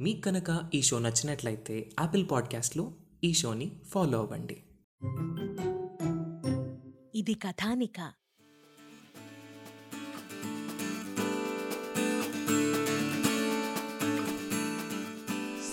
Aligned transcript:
మీకు 0.00 0.20
కనుక 0.20 0.70
ఈ 0.74 0.82
షో 0.82 0.98
నచ్చినట్లయితే 0.98 1.90
యాపిల్ 2.00 2.26
పాడ్కాస్ట్లో 2.30 2.92
ఈ 3.24 3.32
షోని 3.32 3.72
ఫాలో 3.88 4.18
అవ్వండి. 4.18 4.56
ఇది 7.14 7.34
కథానిక. 7.34 8.12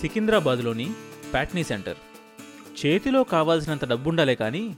సికింద్రాబాద్లోని 0.00 0.92
ప్యాట్నీ 1.32 1.64
సెంటర్. 1.64 1.96
చేతిలో 2.86 3.24
కావాల్సినంత 3.24 3.84
డబ్బుండాలే 3.84 4.34
కానీ 4.34 4.76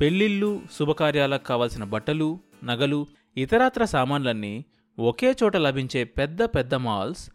పెళ్ళిళ్ళు 0.00 0.62
శుభకార్యాలకు 0.78 1.44
కావాల్సిన 1.44 1.84
బట్టలు 1.84 2.40
నగలు 2.64 3.06
ఇతరత్ర 3.36 3.84
సామాన్లన్నీ 3.84 4.64
ఒకే 4.98 5.36
చోట 5.42 5.56
లభించే 5.56 6.04
పెద్ద 6.04 6.42
పెద్ద 6.42 6.74
మాల్స్ 6.74 7.30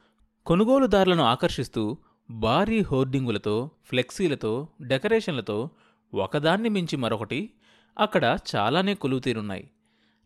కొనుగోలుదారులను 0.45 1.23
ఆకర్షిస్తూ 1.23 1.97
భారీ 2.31 2.81
హోర్డింగులతో 2.81 3.71
ఫ్లెక్సీలతో 3.85 4.67
డెకరేషన్లతో 4.81 5.69
ఒకదాన్ని 6.13 6.69
మించి 6.69 6.97
మరొకటి 6.97 7.51
అక్కడ 7.97 8.37
చాలానే 8.55 8.93
కొలువుతీరున్నాయి. 8.93 9.69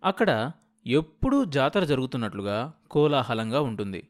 అక్కడ 0.03 0.51
ఎప్పుడూ 0.87 1.45
జాతర 1.45 1.83
జరుగుతున్నట్లుగా 1.83 2.73
కోలాహలంగా 2.91 3.61
ఉంటుంది. 3.61 4.07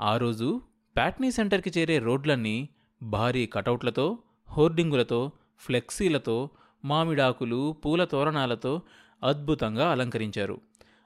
ఆ 0.00 0.16
రోజు 0.16 0.60
ప్యాట్నీ 0.96 1.30
సెంటర్కి 1.30 1.80
చేరే 1.80 1.98
రోడ్లన్నీ 1.98 2.68
భారీ 3.02 3.46
కటౌట్లతో 3.46 4.18
హోర్డింగులతో 4.50 5.32
ఫ్లెక్సీలతో 5.58 6.50
మామిడాకులు 6.84 7.76
పూల 7.84 8.04
తోరణాలతో 8.04 8.82
అద్భుతంగా 9.24 9.90
అలంకరించారు. 9.90 10.60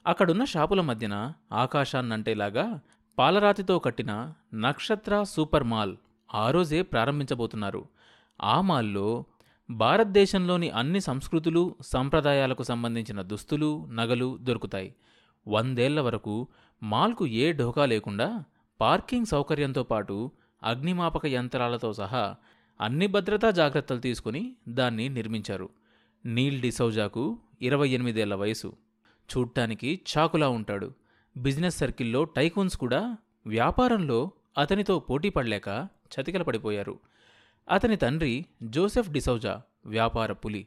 అక్కడున్న 0.07 0.45
షాపుల 0.45 0.81
మధ్యన 0.81 1.33
ఆకాశాన్నంటేలాగా 1.53 2.81
పాలరాతితో 3.19 3.79
కట్టిన 3.79 4.33
నక్షత్ర 4.55 5.23
సూపర్ 5.23 5.65
మాల్ 5.65 5.97
ఆ 6.35 6.51
రోజే 6.51 6.83
ప్రారంభించబోతున్నారు. 6.83 7.85
ఆ 8.43 8.61
మాల్లో 8.61 9.25
భారతదేశంలోని 9.71 10.71
అన్ని 10.71 11.01
సంస్కృతులు 11.01 11.77
సంప్రదాయాలకు 11.81 12.62
సంబంధించిన 12.62 13.23
దుస్తులు 13.23 13.87
నగలు 13.93 14.39
దొరుకుతాయి. 14.41 14.95
వందేళ్ళ 15.48 16.01
వరకు 16.01 16.48
మాల్కు 16.83 17.27
ఏ 17.27 17.53
ఢోకా 17.53 17.87
లేకుండా 17.87 18.45
పార్కింగ్ 18.81 19.27
సౌకర్యంతో 19.27 19.83
పాటు 19.83 20.31
అగ్నిమాపక 20.62 21.27
యంత్రాలతో 21.27 21.93
సహా 21.93 22.37
అన్ని 22.81 23.06
భద్రతా 23.06 23.51
జాగ్రత్తలు 23.51 23.99
తీసుకుని 23.99 24.56
దాన్ని 24.69 25.09
నిర్మించారు. 25.09 25.69
నీల్ 26.27 26.61
డిసౌజాకు 26.61 27.39
ఇరవై 27.62 27.89
ఎనిమిదేళ్ళ 27.89 28.34
వయసు. 28.34 28.77
చూడ్డానికి 29.37 30.01
చాకులా 30.19 30.49
ఉంటాడు. 30.49 30.93
బిజినెస్ 31.37 31.79
సర్కిల్లో 31.79 32.25
టైకూన్స్ 32.25 32.77
కూడా 32.77 33.17
వ్యాపారంలో 33.47 34.31
అతనితో 34.59 34.99
పోటీ 34.99 35.29
పడలేక 35.29 35.89
చతికిల 36.15 36.43
పడిపోయారు 36.43 37.01
అతని 37.71 37.97
తండ్రి 37.97 38.47
జోసెఫ్ 38.63 39.11
డిసౌజా 39.11 39.62
వ్యాపార 39.87 40.33
పులి. 40.33 40.67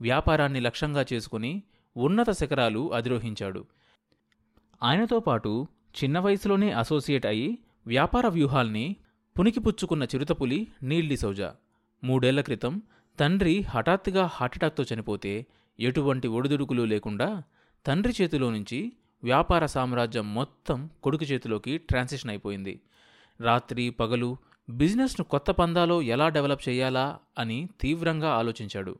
వ్యాపారాన్ని 0.00 0.60
లక్ష్యంగా 0.60 1.06
చేసుకుని 1.12 1.62
ఉన్నత 1.96 2.30
శిఖరాలు 2.30 2.94
అధిరోహించాడు. 2.94 3.64
ఆయనతో 4.82 5.20
పాటు 5.20 5.66
చిన్న 6.04 6.18
వయసులోనే 6.18 6.72
అసోసియేట్ 6.72 7.26
అయి 7.26 7.58
వ్యాపార 7.86 8.26
వ్యూహాల్ని 8.26 8.96
పునికిపుచ్చుకున్న 9.38 10.04
చిరుతపులి 10.04 10.68
నీల్ 10.82 11.08
డిసౌజా. 11.08 11.54
మూడేళ్ళ 12.04 12.40
క్రితం 12.40 12.82
తండ్రి 13.20 13.60
హఠాత్తుగా 13.60 14.26
హార్ట్అటాక్తో 14.26 14.84
చనిపోతే 14.94 15.46
ఎటువంటి 15.80 16.28
ఒడిదుడుకులు 16.28 16.82
లేకుండా 16.82 17.42
తండ్రి 17.86 18.14
చేతిలో 18.20 18.50
నుంచి 18.50 18.92
వ్యాపార 19.24 19.66
సామ్రాజ్యం 19.66 20.34
మొత్తం 20.34 20.90
కొడుకు 21.02 21.24
చేతిలోకి 21.24 21.78
ట్రాన్సిషన్ 21.78 22.30
అయిపోయింది. 22.30 22.80
రాత్రి 23.40 23.90
పగలు 23.90 24.36
బిజినెస్ను 24.70 25.24
కొత్త 25.24 25.50
పందాలో 25.50 26.02
ఎలా 26.02 26.28
డెవలప్ 26.28 26.68
చేయాలా 26.68 27.18
అని 27.38 27.68
తీవ్రంగా 27.80 28.30
ఆలోచించాడు. 28.30 28.98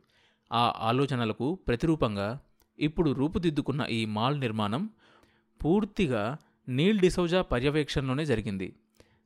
ఆ 0.52 0.74
ఆలోచనలకు 0.76 1.54
ప్రతిరూపంగా 1.54 2.40
ఇప్పుడు 2.78 3.10
రూపుదిద్దుకున్న 3.10 3.82
ఈ 3.90 4.04
మాల్ 4.04 4.40
నిర్మాణం 4.40 4.90
పూర్తిగా 5.64 6.36
నీల్ 6.68 6.98
డిసౌజా 6.98 7.42
పర్యవేక్షణలోనే 7.42 8.24
జరిగింది. 8.24 8.74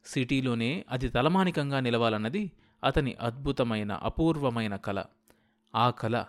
సిటీలోనే 0.05 0.85
అది 0.91 1.09
తలమానికంగా 1.09 1.81
నిలవాలన్నది 1.81 2.51
అతని 2.85 3.17
అద్భుతమైన 3.21 3.93
అపూర్వమైన 3.93 4.77
కళ 4.77 5.03
ఆ 5.75 5.91
కళ 5.91 6.25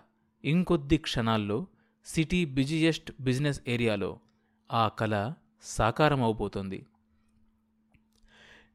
ఇంకొద్ది 0.46 0.98
క్షణాల్లో 0.98 1.68
సిటీ 2.06 2.46
బిజియెస్ట్ 2.46 3.12
బిజినెస్ 3.22 3.62
ఏరియాలో 3.68 4.20
ఆ 4.74 4.88
కల 4.88 5.34
సాకారమవబోతోంది. 5.62 6.86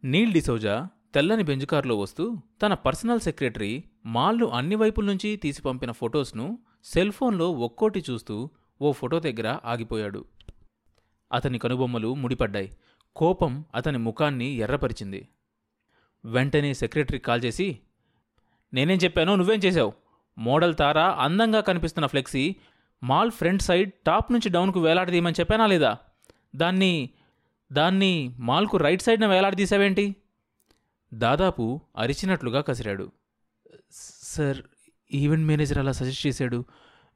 నీల్ 0.05 0.33
డిసోజా 0.33 0.89
తెల్లని 1.15 1.43
బెంజుకారులో 1.43 1.99
వస్తూ 1.99 2.37
తన 2.63 2.75
పర్సనల్ 2.75 3.21
సెక్రటరీ 3.21 3.85
మాల్ను 4.07 4.47
అన్ని 4.47 4.75
వైపుల 4.75 5.05
నుంచి 5.05 5.37
తీసి 5.37 5.63
పంపిన 5.63 5.93
ఫొటోస్ను 5.93 6.59
సెల్ 6.85 7.13
ఫోన్లో 7.13 7.53
ఒక్కోటి 7.53 8.05
చూస్తూ 8.11 8.51
ఓ 8.83 8.93
ఫోటో 8.93 9.21
దగ్గర 9.21 9.59
ఆగిపోయాడు. 9.65 10.25
అతని 11.33 11.59
కనుబొమ్మలు 11.59 12.15
ముడిపడ్డాయి. 12.15 12.73
కోపం 13.17 13.65
అతని 13.75 13.99
ముఖాన్ని 13.99 14.47
ఎర్రపరిచింది. 14.47 15.29
వెంటనే 16.25 16.75
సెక్రటరీ 16.75 17.19
కాల్ 17.19 17.45
చేసి 17.45 17.79
నేనేం 18.75 18.99
చెప్పానో 19.05 19.37
నువ్వేం 19.37 19.59
చేశావు? 19.59 19.93
మోడల్ 20.39 20.77
తారా 20.77 21.11
అందంగా 21.11 21.61
కనిపిస్తున్న 21.61 22.07
flexi 22.07 22.57
mall 23.03 23.31
front 23.31 23.63
side 23.63 23.93
top 24.07 24.33
నుంచి 24.33 24.49
డౌన్కు 24.49 24.81
వేలాడదీయమని 24.81 25.35
చెప్పానా 25.41 25.67
లేదా? 25.67 25.99
దాన్ని 26.57 27.11
దాన్ని 27.73 28.35
మాల్కు 28.39 28.77
రైట్ 28.77 29.03
సైడ్న 29.03 29.27
వేలాడదీసావేంటి? 29.27 30.17
దాదాపు 31.15 31.81
అరిచినట్లుగా 31.97 32.61
కసిరాడు. 32.61 33.13
సార్ 34.23 34.57
ఈవెంట్ 35.15 35.47
మేనేజర్ 35.47 35.79
అలా 35.79 35.93
సజెస్ట్ 35.93 36.27
చేశాడు. 36.27 36.65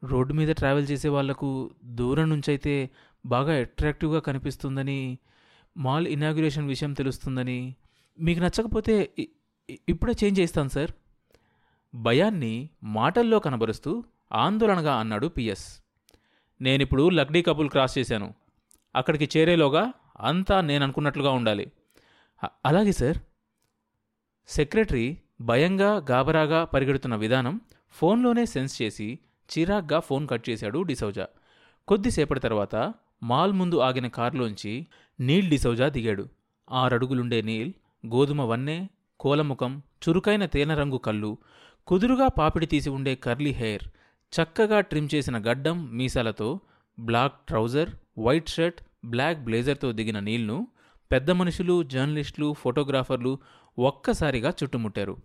రోడ్డు 0.04 0.34
మీద 0.34 0.54
ట్రావెల్ 0.54 0.88
చేసే 0.90 1.08
వాళ్ళకు 1.08 1.70
దూరం 1.84 2.28
నుంచి 2.28 2.50
అయితే 2.50 2.90
బాగా 3.26 3.60
అట్రాక్టివ్గా 3.60 4.20
కనిపిస్తుందని 4.20 5.18
మాల్ 5.76 6.06
ఇనాగ్యురేషన్ 6.08 6.66
విషయం 6.66 6.92
తెలుస్తుందని. 6.92 7.74
మీకు 8.18 8.40
నచ్చకపోతే 8.40 9.10
ఇప్పుడే 9.88 10.14
చేంజ్ 10.24 10.40
చేస్తాను 10.40 10.68
సార్. 10.68 10.90
భయాన్ని 11.94 12.68
మాటల్లో 12.82 13.38
కనబరుస్తూ 13.38 14.04
ఆందోళనగా 14.32 14.94
అన్నాడు 14.96 15.26
పిఎస్. 15.26 15.66
నేనిప్పుడు 16.60 17.08
లక్డీ 17.08 17.42
కపుల్ 17.42 17.70
క్రాస్ 17.70 17.98
చేశాను. 17.98 18.34
అక్కడికి 18.96 19.38
చేరేలోగా 19.38 19.92
అంతా 20.20 20.60
నేను 20.60 20.84
అనుకున్నట్లుగా 20.84 21.30
ఉండాలి 21.30 21.66
అలాగే 22.66 22.92
సార్. 22.92 23.18
సెక్రటరీ 24.48 25.18
భయంగా 25.40 26.06
గాబరాగా 26.10 26.64
పరిగెడుతున్న 26.64 27.16
విధానం 27.16 27.60
ఫోన్లోనే 27.90 28.44
సెన్స్ 28.46 28.82
చేసి 28.82 29.18
చిరాగ్గా 29.50 29.98
ఫోన్ 30.00 30.28
కట్ 30.28 30.50
చేశాడు 30.50 30.82
డిసౌజా. 30.82 31.26
కొద్దిసేపటి 31.88 32.40
తర్వాత 32.40 32.94
మాల్ 33.22 33.52
ముందు 33.52 33.76
ఆగిన 33.78 34.06
కారులోంచి 34.08 34.86
నీల్ 35.20 35.50
డిసౌజా 35.50 35.88
దిగాడు. 35.88 36.28
ఆరడుగులుండే 36.70 37.42
నీల్ 37.42 37.72
గోధుమ 38.06 38.42
వన్నె 38.42 38.86
కోలముఖం 39.20 39.82
చురుకైన 40.04 40.46
తేనరంగు 40.46 40.96
కళ్ళు 40.96 41.38
కుదురుగా 41.86 42.28
పాపిడి 42.28 42.66
తీసి 42.66 42.90
ఉండే 42.90 43.14
కర్లీ 43.14 43.50
హెయిర్ 43.50 43.82
చక్కగా 44.32 44.80
ట్రిమ్ 44.80 45.08
చేసిన 45.14 45.38
గడ్డం 45.38 45.96
మీసాలతో 45.96 46.60
black 47.00 47.46
trouser 47.46 47.90
white 48.18 48.48
shirt 48.48 48.80
black 49.04 49.38
బ్లేజర్తో 49.38 49.92
దిగిన 49.92 50.18
నీల్ను 50.18 50.66
పెద్ద 51.12 51.30
మనుషులు 51.30 51.82
జర్నలిస్టులు 51.82 52.52
ఫోటోగ్రాఫర్లు 52.52 53.38
ఒక్కసారిగా 53.78 54.52
చుట్టుముట్టారు. 54.62 55.16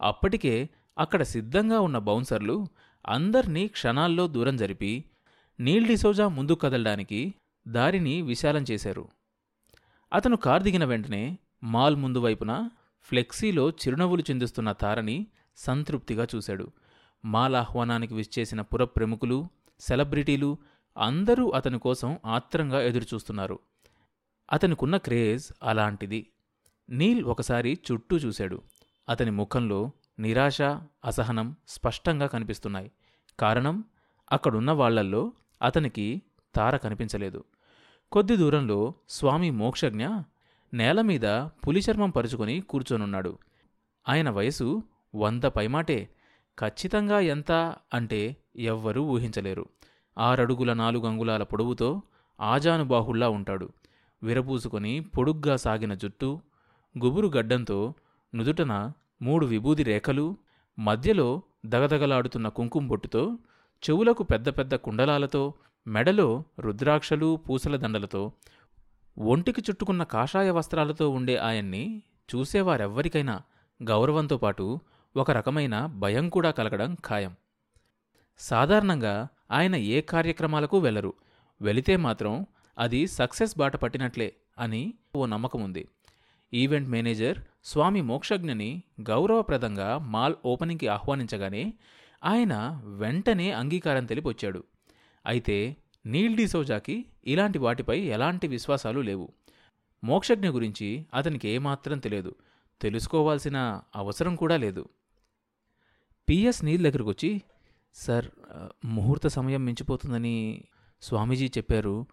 అప్పటికే 0.00 0.68
అక్కడ 0.98 1.22
సిద్ధంగా 1.22 1.80
ఉన్న 1.80 1.98
బౌన్సర్లు 1.98 2.66
అందర్నీ 3.08 3.68
క్షణాల్లో 3.68 4.26
దూరం 4.26 4.56
జరిపి 4.56 5.04
నీల్ 5.60 5.86
డిసోజా 5.86 6.28
ముందు 6.28 6.52
కదలడానికి 6.52 7.34
దారిని 7.68 8.22
విశాలం 8.22 8.64
చేశారు. 8.70 9.08
అతను 10.12 10.36
కార్ 10.36 10.62
దిగిన 10.62 10.84
వెంటనే 10.84 11.38
మాల్ 11.64 11.96
ముందు 11.96 12.18
వైపున 12.18 12.70
ఫ్లెక్సీలో 13.02 13.70
చిరునవ్వులు 13.70 14.22
చిందిస్తున్న 14.22 14.72
తారని 14.72 15.26
సంతృప్తిగా 15.56 16.26
చూశాడు. 16.34 16.72
మాలాహ్వానానికి 17.24 18.14
విచ్చేసిన 18.14 18.60
పుర 18.60 18.84
ప్రముఖులు 18.84 19.46
సెలబ్రిటీలు 19.80 20.58
అందరూ 20.98 21.50
అతని 21.50 21.78
కోసం 21.78 22.18
ఆత్రంగా 22.26 22.80
ఎదురుచూస్తున్నారు. 22.80 23.58
అతనికున్న 24.52 24.96
క్రేజ్ 24.96 25.46
అలాంటిది. 25.62 26.30
నీల్ 26.90 27.24
ఒకసారి 27.24 27.78
చుట్టూ 27.92 28.16
చూశాడు. 28.16 28.62
అతని 29.08 29.30
ముఖంలో 29.30 29.90
నిరాశ 30.18 30.62
అసహనం 31.04 31.56
స్పష్టంగా 31.68 32.26
కనిపిస్తున్నాయి. 32.26 32.92
కారణం 33.40 33.84
అక్కడున్న 34.32 34.70
వాళ్ళల్లో 34.70 35.32
అతనికి 35.62 36.22
తార 36.54 36.76
కనిపించలేదు. 36.76 37.44
కొద్ది 38.12 38.36
దూరంలో 38.36 38.94
స్వామి 39.08 39.50
మోక్షజ్ఞ 39.50 40.08
నేల 40.74 41.00
మీద 41.00 41.46
పులి 41.46 41.82
పరుచుకొని 42.16 42.60
కూర్చొనున్నాడు. 42.60 43.38
ఆయన 44.08 44.30
వయసు 44.30 44.82
వంద 45.14 45.44
పైమాటే. 45.44 46.15
ఖచ్చితంగా 46.58 47.20
ఎంత 47.20 47.52
అంటే 47.94 48.36
ఎవ్వరూ 48.56 49.02
ఊహించలేరు. 49.04 49.66
ఆరడుగుల 50.18 50.72
నాలుగు 50.72 51.06
అంగుళాల 51.06 51.42
పొడవుతో 51.42 52.02
ఆజానుబాహుళ్ళా 52.40 53.28
ఉంటాడు. 53.28 53.68
విరబూసుకొని 54.22 55.00
పొడుగ్గా 55.00 55.56
సాగిన 55.56 55.94
జుట్టు 55.94 56.40
గుబురు 56.94 57.28
గడ్డంతో 57.36 57.94
నుదుటన 58.34 58.92
మూడు 59.22 59.46
విభూది 59.46 59.82
రేఖలు 59.82 60.36
మధ్యలో 60.78 61.42
దగదగలాడుతున్న 61.66 62.48
కుంకుమ 62.48 62.88
బొట్టుతో 62.88 63.38
చెవులకు 63.82 64.22
పెద్ద 64.22 64.48
పెద్ద 64.48 64.74
కుండలాలతో 64.74 65.54
మెడలో 65.86 66.44
రుద్రాక్షలు 66.60 67.36
పూసల 67.36 67.76
దండలతో 67.76 68.32
ఒంటికి 69.18 69.60
చుట్టుకున్న 69.60 70.02
కాషాయ 70.02 70.50
వస్త్రాలతో 70.50 71.10
ఉండే 71.10 71.36
ఆయన్ని 71.36 72.02
చూసేవారెవ్వరికైనా 72.34 73.42
గౌరవంతో 73.82 74.36
పాటు 74.36 74.80
ఒక 75.16 75.30
రకమైన 75.30 75.86
భయం 75.86 76.28
కూడా 76.28 76.50
కలగడం 76.50 76.94
ఖాయం. 76.94 77.36
సాధారణంగా 78.38 79.28
ఆయన 79.50 79.76
ఏ 79.76 80.00
కార్యక్రమాలకు 80.00 80.78
వెళ్ళరు. 80.78 81.14
వెళితే 81.62 81.96
మాత్రం 81.96 82.46
అది 82.78 83.06
సక్సెస్ 83.06 83.58
బాట 83.58 83.76
పట్టినట్లే 83.76 84.36
అని 84.58 84.94
ఓ 85.16 85.26
నమ్మకం 85.26 85.62
ఉంది. 85.62 85.88
ఈవెంట్ 86.54 86.88
మేనేజర్ 86.88 87.38
స్వామి 87.64 88.02
మోక్షజ్ఞని 88.02 88.82
గౌరవప్రదంగా 89.00 89.98
మాల్ 89.98 90.34
ఓపెనింగ్కి 90.44 90.88
ఆహ్వానించగానే 90.88 91.74
ఆయన 92.24 92.82
వెంటనే 92.84 93.52
అంగీకారం 93.52 94.04
తెలిపొచ్చాడు 94.04 94.64
అయితే 95.26 95.76
నీల్ 96.06 96.36
డిసోజాకి 96.36 97.06
ఇలాంటి 97.26 97.58
వాటిపై 97.58 98.00
ఎలాంటి 98.00 98.46
విశ్వాసాలు 98.46 99.00
లేవు. 99.00 99.32
మోక్షజ్ఞ 100.04 100.48
గురించి 100.48 101.06
అతనికి 101.14 101.48
ఏమాత్రం 101.48 101.98
తెలియదు. 101.98 102.34
తెలుసుకోవాల్సిన 102.80 103.80
అవసరం 103.96 104.36
కూడా 104.36 104.56
లేదు. 104.56 104.88
పిఎస్ 106.28 106.64
నీల్ 106.64 106.82
దగ్గరకు 106.82 107.08
వచ్చి 107.08 107.42
సార్ 107.94 108.24
ముహూర్త 108.84 109.26
సమయం 109.26 109.64
మించిపోతుందని 109.64 110.64
స్వామీజీ 111.02 111.46
చెప్పారు. 111.48 112.06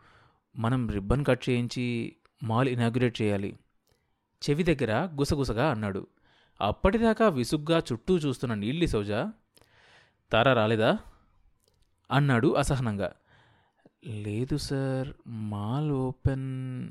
మనం 0.55 0.89
రిబ్బన్ 0.89 1.25
కట్ 1.25 1.49
చేయించి 1.49 2.15
మాల్ 2.43 2.69
ఇనాగ్యురేట్ 2.69 3.21
చేయాలి. 3.21 3.59
చెవి 4.43 4.63
దగ్గర 4.63 4.91
గుసగుసగా 4.91 5.71
అన్నాడు. 5.71 6.07
అప్పటిదాకా 6.61 7.29
విసుగ్గా 7.29 7.83
చుట్టూ 7.91 8.17
చూస్తున్న 8.17 8.53
నీళ్ళి 8.53 8.87
సౌజా 8.87 9.33
తారా 10.31 10.53
రాలేదా? 10.53 10.97
అన్నాడు 12.11 12.47
అసహనంగా. 12.47 13.11
లేదు 14.05 14.57
sir 14.57 15.09
mall 15.27 15.91
open 15.91 16.89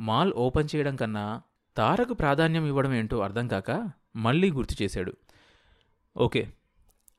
mall 0.00 0.32
open 0.32 0.68
చేయడం 0.76 0.96
కన్నా 0.96 1.42
తారకు 1.76 2.14
ప్రాధాన్యం 2.14 2.66
ఇవ్వడం 2.66 2.92
ఏంటో 2.94 3.18
అర్థం 3.18 3.48
కాక 3.48 3.90
మళ్ళీ 4.16 4.50
గుర్తు 4.50 4.82
చేశాడు. 4.82 5.12
ఓకే. 6.18 6.52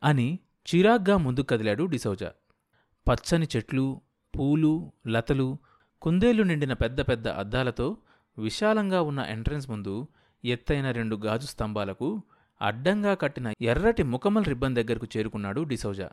అని 0.04 0.40
చిరాగ్గా 0.68 1.18
ముందుకు 1.18 1.46
కదిలాడు 1.46 1.84
డిసౌజా. 1.86 2.31
పచ్చని 3.07 3.48
చెట్లు 3.56 4.01
పూలు 4.40 4.92
లతలు 5.07 5.57
కుందేళ్ళు 6.01 6.44
నిండిన 6.44 6.74
పెద్ద 6.74 7.01
పెద్ద 7.01 7.28
అద్దాలతో 7.28 7.98
విశాలంగా 8.38 9.01
ఉన్న 9.01 9.19
ఎంట్రన్స్ 9.19 9.69
ముందు 9.69 10.07
ఎత్తైన 10.46 10.92
రెండు 10.92 11.16
గాజు 11.16 11.46
స్తంభాలకు 11.46 12.24
అడ్డంగా 12.62 13.13
కట్టిన 13.13 13.54
ఎర్రటి 13.62 14.04
ముఖమల్ 14.04 14.46
రిబ్బన్ 14.46 14.75
దగ్గరకు 14.75 15.07
చేరుకున్నాడు 15.18 15.62
డిసౌజా. 15.62 16.10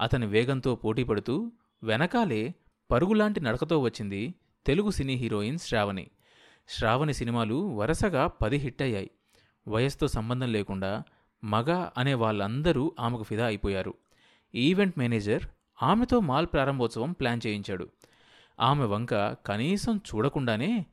అతని 0.00 0.26
వేగంతో 0.26 0.74
పోటీపడుతూ 0.74 1.52
వెనకాలే 1.82 2.54
పరుగులాంటి 2.90 3.40
నడకతో 3.40 3.78
వచ్చింది 3.78 4.34
తెలుగు 4.66 4.90
సినీ 4.90 5.14
హీరోయిన్ 5.14 5.58
శ్రావణి. 5.58 6.10
శ్రావణి 6.68 7.14
సినిమాలు 7.14 7.54
వరుసగా 7.54 8.26
పది 8.26 8.56
హిట్ 8.56 8.82
అయ్యాయి 8.82 9.10
వయస్సుతో 9.68 10.08
సంబంధం 10.08 10.52
లేకుండా 10.52 11.02
మగ 11.44 11.88
అనే 11.96 12.14
వాళ్ళందరూ 12.14 12.92
ఆమెకు 13.00 13.22
ఫిదా 13.22 13.46
అయిపోయారు. 13.46 13.94
ఈవెంట్ 14.54 14.98
మేనేజర్ 14.98 15.42
ఆమెతో 15.82 16.20
మాల్ 16.20 16.46
ప్రారంభోత్సవం 16.46 17.12
ప్లాన్ 17.12 17.40
చేయించాడు. 17.46 17.88
ఆమె 18.60 18.84
వంక 18.84 19.14
కనీసం 19.46 19.96
చూడకుండానే 19.96 20.86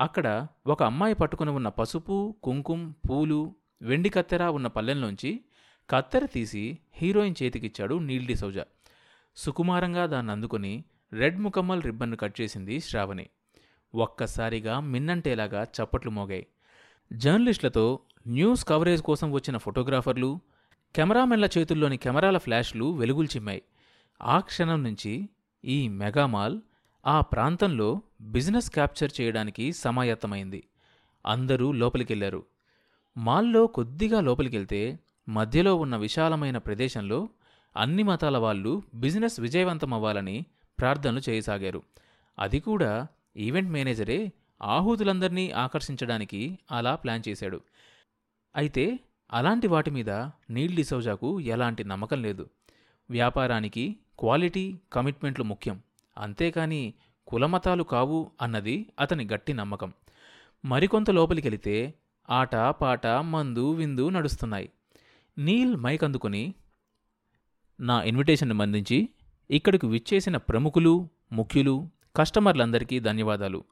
అక్కడ 0.00 0.46
ఒక 0.66 0.82
అమ్మాయి 0.82 1.14
పట్టుకుని 1.14 1.50
ఉన్న 1.50 1.68
పసుపు 1.68 2.36
కుంకుమ 2.42 2.92
పూలు 3.10 3.54
వెండి 3.82 4.08
కత్తెర 4.08 4.42
ఉన్న 4.42 4.66
పల్లెంలోంచి 4.66 5.44
కత్తెర 5.90 6.26
తీసి 6.26 6.78
హీరోయిన్ 6.94 7.42
చేతికిచ్చాడు 7.42 7.94
నీల్ 7.94 8.26
డిసౌజా 8.26 8.64
సుకుమారంగా 9.36 10.06
దాన్ని 10.06 10.32
అందుకుని 10.32 10.84
రెడ్ 11.12 11.40
ముకమ్మల్ 11.40 11.82
రిబ్బన్ను 11.82 12.16
కట్ 12.16 12.40
చేసింది 12.40 12.80
శ్రావణి. 12.80 13.26
ఒక్కసారిగా 13.94 14.80
మిన్నంటేలాగా 14.80 15.62
చప్పట్లు 15.62 16.10
మోగాయి. 16.10 16.46
జర్నలిస్టులతో 17.12 18.00
న్యూస్ 18.28 18.64
కవరేజ్ 18.64 19.02
కోసం 19.02 19.32
వచ్చిన 19.32 19.56
ఫోటోగ్రాఫర్లు 19.56 20.40
కెమెరామెన్ల 20.96 21.48
చేతుల్లోని 21.58 21.96
కెమెరాల 21.96 22.38
ఫ్లాష్లు 22.38 22.92
వెలుగులు 22.92 23.26
చిమ్మాయి. 23.26 23.62
ఆ 24.22 24.40
క్షణం 24.40 24.82
నుంచి 24.82 25.28
ఈ 25.64 25.88
మెగామాల్ 25.88 26.60
ఆ 27.06 27.20
ప్రాంతంలో 27.20 28.02
బిజినెస్ 28.20 28.70
క్యాప్చర్ 28.70 29.20
చేయడానికి 29.20 29.72
సమాయత్తమైంది. 29.72 30.64
అందరూ 31.26 31.72
లోపలికెళ్ళారు. 31.72 32.46
మాల్లో 33.16 33.66
కొద్దిగా 33.66 34.20
లోపలికెళ్తే 34.20 34.98
మధ్యలో 35.28 35.76
ఉన్న 35.76 35.96
విశాలమైన 35.96 36.58
ప్రదేశంలో 36.58 37.28
అన్ని 37.76 38.02
మతాల 38.02 38.38
వాళ్ళు 38.38 38.82
బిజినెస్ 38.94 39.40
విజయవంతమవ్వాలని 39.40 40.44
ప్రార్థనలు 40.78 41.20
చేయసాగారు. 41.28 41.82
అది 42.38 42.60
కూడా 42.60 43.06
ఈవెంట్ 43.36 43.70
మేనేజరే 43.70 44.32
ఆహూతులందరినీ 44.62 45.50
ఆకర్షించడానికి 45.50 46.58
అలా 46.72 46.94
ప్లాన్ 46.94 47.22
చేశాడు. 47.28 47.60
అయితే 48.56 49.00
అలాంటి 49.32 49.66
వాటి 49.66 49.90
మీద 49.90 50.10
నీల్ 50.50 50.76
డిసౌజాకు 50.76 51.40
ఎలాంటి 51.40 51.84
నమ్మకం 51.84 52.22
లేదు. 52.22 52.50
వ్యాపారానికి 53.10 53.96
క్వాలిటీ 54.18 54.78
కమిట్మెంట్లు 54.92 55.44
ముఖ్యం. 55.44 55.82
అంతేకాని 56.18 56.94
కులమతాలు 57.26 57.82
కావు 57.82 58.30
అన్నది 58.42 58.86
అతని 59.00 59.28
గట్టి 59.32 59.52
నమ్మకం. 59.52 59.92
మరికొంత 60.64 61.10
లోపలికెళితే 61.10 61.94
ఆట 62.30 62.56
పాట 62.56 63.06
మందు 63.06 63.72
విందు 63.72 64.08
నడుస్తున్నాయి. 64.08 64.70
నీల్ 65.38 65.76
మైక్ 65.76 66.04
అందుకుని 66.04 66.54
నా 67.80 68.02
ఇన్విటేషన్ను 68.02 68.54
మందించి 68.54 69.08
ఇక్కడికి 69.50 69.86
విచ్చేసిన 69.86 70.36
ప్రముఖులు 70.36 71.08
ముఖ్యులు 71.32 71.88
కస్టమర్లందరికీ 72.16 73.00
ధన్యవాదాలు. 73.00 73.64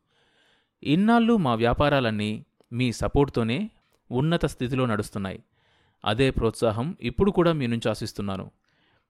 ఇన్నాళ్ళు 0.82 1.36
మా 1.36 1.54
వ్యాపారాలన్నీ 1.54 2.44
మీ 2.72 2.92
సపోర్ట్తోనే 2.92 3.70
ఉన్నత 4.10 4.46
స్థితిలో 4.46 4.86
నడుస్తున్నాయి. 4.86 5.44
అదే 6.04 6.30
ప్రోత్సాహం 6.30 6.96
ఇప్పుడు 7.00 7.30
కూడా 7.30 7.52
మీ 7.52 7.66
నుంచి 7.66 7.90
ఆశిస్తున్నాను. 7.90 8.50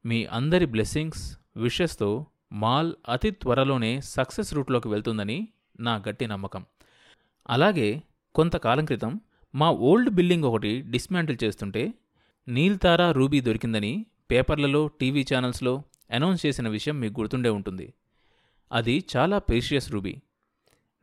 మీ 0.06 0.24
అందరి 0.24 0.66
బ్లెస్సింగ్స్ 0.66 1.38
విషెస్తో 1.56 2.26
మాల్ 2.52 2.92
అతి 3.08 3.30
త్వరలోనే 3.30 4.00
సక్సెస్ 4.00 4.54
రూట్లోకి 4.54 4.88
వెళ్తుందని 4.88 5.48
నా 5.80 6.02
గట్టి 6.08 6.26
నమ్మకం. 6.26 6.64
అలాగే 7.50 8.02
కొంతకాలం 8.34 8.84
క్రితం 8.84 9.20
మా 9.54 9.70
ఓల్డ్ 9.70 10.10
బిల్డింగ్ 10.10 10.44
ఒకటి 10.44 10.80
డిస్మాంటిల్ 10.80 11.38
చేస్తుంటే 11.44 11.94
నీల్తారా 12.48 13.12
రూబీ 13.12 13.40
దొరికిందని 13.40 14.06
పేపర్లలో 14.30 14.86
టీవీ 14.86 15.26
ఛానల్స్లో 15.34 15.82
అనౌన్స్ 16.10 16.46
చేసిన 16.46 16.68
విషయం 16.68 17.00
మీకు 17.00 17.20
గుర్తుండే 17.20 17.48
ఉంటుంది. 17.48 17.94
అది 18.72 19.04
చాలా 19.16 19.38
పేషియస్ 19.38 19.92
రూబీ. 19.92 20.16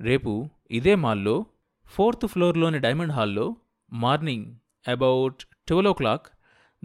రేపు 0.01 0.49
ఇదే 0.71 0.95
మాల్లో 0.95 1.45
ఫోర్త్ 1.85 2.27
ఫ్లోర్లోని 2.27 2.79
డైమండ్ 2.79 3.13
హాల్లో 3.13 3.55
morning 3.93 4.55
about 4.87 5.45
twelve 5.67 5.89
oh 5.89 5.93
clock 5.93 6.27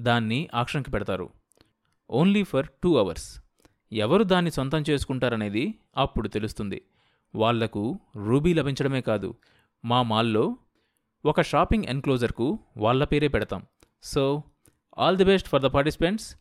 దాన్ని 0.01 0.49
ఆక్షన్కి 0.55 0.91
పెడతారు. 0.91 1.31
Only 2.11 2.43
for 2.43 2.67
two 2.83 2.97
hours. 2.97 3.41
ఎవరు 3.93 4.23
దాన్ని 4.23 4.51
సొంతం 4.51 4.85
చేసుకుంటారనేది 4.91 5.75
అప్పుడు 5.97 6.29
తెలుస్తుంది. 6.29 6.83
వాళ్ళకు 7.35 7.99
రూబీ 8.17 8.55
లభించడమే 8.55 9.01
కాదు. 9.01 9.35
మా 9.85 10.03
మాల్లో 10.03 10.57
ఒక 11.25 11.41
షాపింగ్ 11.41 11.85
ఎన్క్లోజర్కు 11.85 12.59
వాళ్ళ 12.77 13.05
పేరే 13.05 13.29
పెడతాం. 13.29 13.67
So 14.03 14.43
all 14.99 15.17
the 15.17 15.25
best 15.25 15.49
for 15.49 15.63
the 15.63 15.65
participants. 15.65 16.37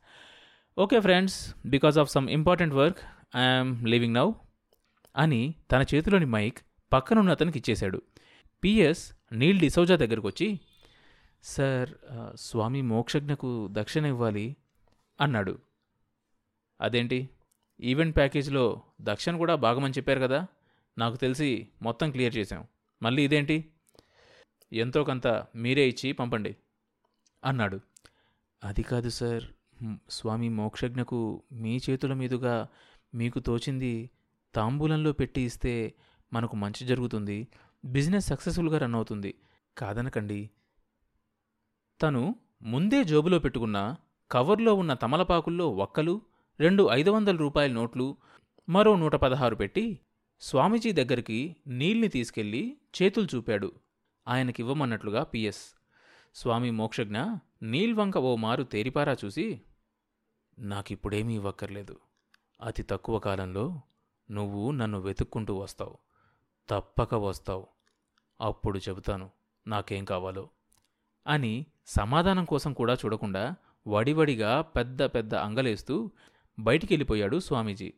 Okay 0.78 1.00
friends 1.00 1.56
because 1.66 1.98
of 1.98 2.10
some 2.10 2.30
important 2.30 2.74
work 2.74 3.00
I'm 3.36 3.88
leaving 3.88 4.14
now 4.14 4.32
అని 5.18 5.56
తన 5.72 5.86
చేతిలోని 5.96 6.26
మైక్ 6.26 6.58
పక్కనున్న 6.94 7.32
అతనికి 7.32 7.60
ఇచ్చేశాడు. 7.60 8.02
పిఎస్ 8.64 9.14
నీల్ 9.34 9.60
డిసౌజా 9.60 9.96
దగ్గరకు 9.96 10.28
వచ్చి 10.28 10.60
సార్ 11.44 11.90
స్వామి 12.36 12.82
మోక్షజ్ఞకు 12.82 13.70
దక్షిణ 13.72 14.06
ఇవ్వాలి 14.06 14.56
అన్నాడు. 15.22 15.60
అదేంటి? 16.82 17.30
ఈవెంట్ 17.82 18.16
ప్యాకేజ్లో 18.16 18.82
దక్షిణ 19.02 19.38
కూడా 19.38 19.56
భాగమని 19.56 19.94
చెప్పారు 19.94 20.20
కదా? 20.20 20.48
నాకు 20.98 21.16
తెలిసి 21.16 21.68
మొత్తం 21.82 22.12
క్లియర్ 22.12 22.36
చేశాం. 22.36 22.68
మళ్ళీ 23.04 23.24
ఇదేంటి? 23.24 23.72
ఎంతో 24.74 25.04
కొంత 25.04 25.28
మీరే 25.56 25.88
ఇచ్చి 25.88 26.12
పంపండి 26.12 26.56
అన్నాడు. 27.46 27.80
అది 28.64 28.84
కాదు 28.84 29.10
సార్. 29.10 29.44
స్వామి 30.10 30.50
మోక్షజ్ఞకు 30.50 31.44
మీ 31.52 31.80
చేతుల 31.90 32.14
మీదుగా 32.14 32.68
మీకు 33.16 33.40
తోచింది 33.40 34.10
తాంబూలంలో 34.56 35.12
పెట్టి 35.12 35.42
ఇస్తే 35.42 35.94
మనకు 36.34 36.56
మంచి 36.56 36.86
జరుగుతుంది. 36.86 37.48
బిజినెస్ 37.86 38.28
సక్సెస్ఫుల్గా 38.28 38.78
రన్ 38.78 38.96
అవుతుంది. 38.96 39.36
కాదనకండి. 39.78 40.50
తను 42.02 42.36
ముందే 42.62 43.04
జోబులో 43.04 43.40
పెట్టుకున్న 43.40 43.96
కవర్లో 44.32 44.76
ఉన్న 44.76 44.94
తమలపాకుల్లో 44.94 45.70
ఒక్కలు 45.70 46.22
రెండు 46.60 46.90
ఐదు 46.92 47.12
వందల 47.12 47.36
రూపాయల 47.36 47.72
నోట్లు 47.72 48.18
మరో 48.70 48.96
నూట 48.96 49.16
పదహారు 49.16 49.56
పెట్టి 49.56 50.00
స్వామీజీ 50.42 50.92
దగ్గరికి 50.92 51.56
నీళ్ళని 51.68 52.08
తీసుకెళ్ళి 52.08 52.78
చేతులు 53.02 53.28
చూపాడు. 53.36 53.72
ఆయనకివ్వమన్నట్లుగా 54.28 55.24
పిఎస్ 55.24 55.76
స్వామి 56.36 56.72
మోక్షజ్ఞ 56.72 57.18
నీల్వంక 57.62 58.18
ఓ 58.18 58.36
మారు 58.36 58.64
తేరిపారా 58.64 59.18
చూసి 59.26 59.62
నాకిప్పుడేమీ 60.60 61.36
ఇవ్వక్కర్లేదు. 61.36 62.00
అతి 62.62 62.84
తక్కువ 62.84 63.20
కాలంలో 63.20 63.82
నువ్వు 64.32 64.72
నన్ను 64.72 65.00
వెతుక్కుంటూ 65.00 65.56
వస్తావు. 65.56 65.98
తప్పక 66.72 67.16
వస్తావు. 67.16 67.68
అప్పుడు 68.42 68.80
చెబుతాను 68.90 69.30
నాకేం 69.68 70.06
కావాలో? 70.06 70.50
అని 71.28 71.66
సమాధానం 71.88 72.46
కోసం 72.46 72.74
కూడా 72.74 72.94
చూడకుండా 72.94 73.56
వడివడిగా 73.88 74.62
పెద్ద 74.62 75.04
పెద్ద 75.04 75.36
అంగలేస్తూ 75.36 76.12
బయటికెళ్ళిపోయాడు 76.60 77.40
స్వామీజీ. 77.40 77.94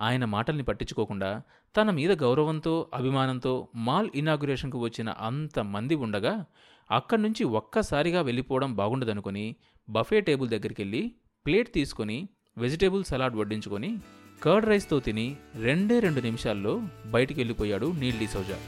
ఆయన 0.00 0.24
మాటల్ని 0.24 0.62
పట్టించుకోకుండా 0.62 1.42
తన 1.76 1.90
మీద 1.90 2.12
గౌరవంతో 2.12 2.90
అభిమానంతో 2.94 3.68
మాల్ 3.74 4.10
ఇనాగ్యురేషన్కు 4.14 4.78
వచ్చిన 4.78 5.10
అంతమంది 5.10 5.94
ఉండగా 5.94 6.44
అక్కడి 6.90 7.22
నుంచి 7.22 7.44
ఒక్కసారిగా 7.44 8.22
వెళ్ళిపోవడం 8.22 8.74
బాగుండదనుకొని 8.74 9.56
బఫే 9.88 10.20
టేబుల్ 10.20 10.48
దగ్గరికెళ్ళి 10.48 11.14
ప్లేట్ 11.46 11.74
తీసుకొని 11.74 12.28
వెజిటేబుల్ 12.58 13.04
సలాడ్ 13.04 13.36
వడ్డించుకొని 13.36 14.00
కర్డ్ 14.42 14.68
రైస్తో 14.68 15.00
తిని 15.00 15.36
రెండే 15.62 15.98
రెండు 15.98 16.20
నిమిషాల్లో 16.20 16.82
బయటికి 17.06 17.40
వెళ్ళిపోయాడు 17.40 17.92
నీల్ 17.92 18.18
డిసౌజా. 18.18 18.58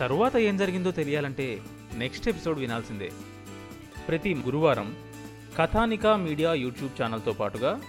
తరువాత 0.00 0.36
ఏం 0.36 0.56
జరిగిందో 0.56 0.90
తెలియాలంటే 0.90 1.60
నెక్స్ట్ 1.94 2.28
ఎపిసోడ్ 2.28 2.58
వినాల్సిందే. 2.58 3.12
ప్రతి 4.08 4.34
గురువారం 4.34 4.96
కథానికా 5.58 6.16
మీడియా 6.16 6.54
యూట్యూబ్ 6.54 7.02
ఛానల్తో 7.02 7.32
పాటుగా 7.32 7.80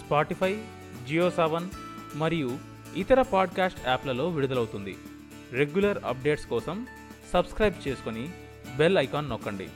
స్పాటిఫై 0.00 0.62
జియో 1.08 1.30
సావన్ 1.30 1.68
మరియు 2.14 2.58
ఇతర 2.96 3.22
పాడ్కాస్ట్ 3.22 3.88
యాప్లలో 3.88 4.28
విడుదలవుతుంది. 4.28 4.96
రెగ్యులర్ 5.52 5.98
అప్డేట్స్ 6.04 6.46
కోసం 6.46 6.86
సబ్స్క్రైబ్ 7.32 7.88
చేసుకొని 7.88 8.28
బెల్ 8.76 8.98
ఐకాన్ 8.98 9.30
నొక్కండి. 9.30 9.68